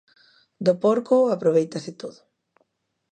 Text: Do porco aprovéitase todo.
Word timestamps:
Do 0.65 0.73
porco 0.83 1.17
aprovéitase 1.35 1.91
todo. 2.01 2.21